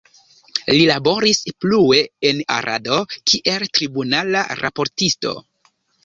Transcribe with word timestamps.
Li 0.67 0.77
laboris 0.91 1.41
plue 1.65 1.99
en 2.29 2.39
Arado 2.55 2.97
kiel 3.31 3.65
tribunala 3.79 4.41
raportisto. 4.63 5.35